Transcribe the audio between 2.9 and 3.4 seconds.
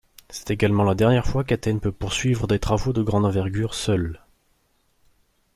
de grande